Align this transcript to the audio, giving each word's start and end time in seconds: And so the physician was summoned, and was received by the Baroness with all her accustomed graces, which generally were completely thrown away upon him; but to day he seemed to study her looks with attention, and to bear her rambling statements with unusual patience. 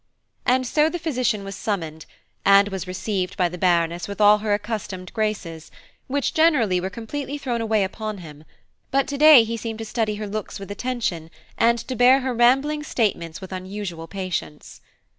And 0.47 0.65
so 0.65 0.89
the 0.89 0.97
physician 0.97 1.43
was 1.43 1.53
summoned, 1.55 2.07
and 2.43 2.69
was 2.69 2.87
received 2.87 3.37
by 3.37 3.49
the 3.49 3.57
Baroness 3.59 4.07
with 4.07 4.19
all 4.19 4.39
her 4.39 4.55
accustomed 4.55 5.13
graces, 5.13 5.69
which 6.07 6.33
generally 6.33 6.81
were 6.81 6.89
completely 6.89 7.37
thrown 7.37 7.61
away 7.61 7.83
upon 7.83 8.17
him; 8.17 8.43
but 8.89 9.07
to 9.09 9.17
day 9.19 9.43
he 9.43 9.57
seemed 9.57 9.77
to 9.77 9.85
study 9.85 10.15
her 10.15 10.25
looks 10.25 10.59
with 10.59 10.71
attention, 10.71 11.29
and 11.55 11.77
to 11.87 11.95
bear 11.95 12.21
her 12.21 12.33
rambling 12.33 12.81
statements 12.81 13.41
with 13.41 13.51
unusual 13.51 14.07
patience. 14.07 14.81